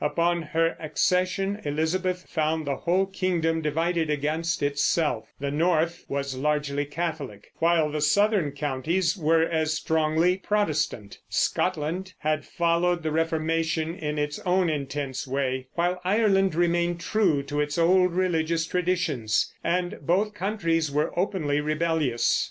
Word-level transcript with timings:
Upon 0.03 0.41
her 0.41 0.75
accession 0.79 1.61
Elizabeth 1.63 2.25
found 2.27 2.65
the 2.65 2.75
whole 2.75 3.05
kingdom 3.05 3.61
divided 3.61 4.09
against 4.09 4.63
itself; 4.63 5.31
the 5.39 5.51
North 5.51 6.05
was 6.09 6.33
largely 6.35 6.85
Catholic, 6.85 7.51
while 7.57 7.91
the 7.91 8.01
southern 8.01 8.53
counties 8.53 9.15
were 9.15 9.43
as 9.43 9.75
strongly 9.75 10.37
Protestant. 10.37 11.19
Scotland 11.29 12.15
had 12.17 12.43
followed 12.45 13.03
the 13.03 13.11
Reformation 13.11 13.93
in 13.93 14.17
its 14.17 14.39
own 14.39 14.71
intense 14.71 15.27
way, 15.27 15.67
while 15.75 16.01
Ireland 16.03 16.55
remained 16.55 16.99
true 16.99 17.43
to 17.43 17.61
its 17.61 17.77
old 17.77 18.15
religious 18.15 18.65
traditions, 18.65 19.53
and 19.63 19.99
both 20.01 20.33
countries 20.33 20.89
were 20.89 21.13
openly 21.15 21.61
rebellious. 21.61 22.39